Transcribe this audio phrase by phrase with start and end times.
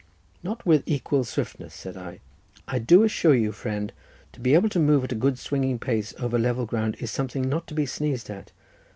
[0.41, 2.21] "Not with equal swiftness," said I.
[2.67, 3.93] "I do assure you, friend,
[4.31, 7.47] to be able to move at a good swinging pace over level ground is something
[7.47, 8.51] not to be sneezed at.